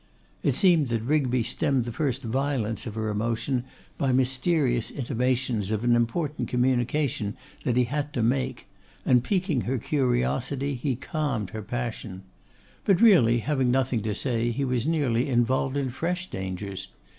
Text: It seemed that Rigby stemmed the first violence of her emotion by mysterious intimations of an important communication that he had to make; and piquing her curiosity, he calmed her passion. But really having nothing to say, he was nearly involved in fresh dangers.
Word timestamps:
It 0.41 0.55
seemed 0.55 0.87
that 0.87 1.03
Rigby 1.03 1.43
stemmed 1.43 1.83
the 1.85 1.91
first 1.91 2.23
violence 2.23 2.87
of 2.87 2.95
her 2.95 3.09
emotion 3.09 3.65
by 3.99 4.11
mysterious 4.11 4.89
intimations 4.89 5.69
of 5.69 5.83
an 5.83 5.95
important 5.95 6.47
communication 6.47 7.37
that 7.65 7.77
he 7.77 7.83
had 7.83 8.11
to 8.13 8.23
make; 8.23 8.65
and 9.05 9.23
piquing 9.23 9.61
her 9.65 9.77
curiosity, 9.77 10.73
he 10.73 10.95
calmed 10.95 11.51
her 11.51 11.61
passion. 11.61 12.23
But 12.83 12.99
really 12.99 13.41
having 13.41 13.69
nothing 13.69 14.01
to 14.01 14.15
say, 14.15 14.49
he 14.49 14.65
was 14.65 14.87
nearly 14.87 15.29
involved 15.29 15.77
in 15.77 15.91
fresh 15.91 16.31
dangers. 16.31 16.87